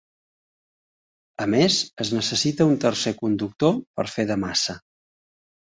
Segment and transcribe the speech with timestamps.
[1.45, 4.81] A més, es necessita un tercer conductor per fer de massa.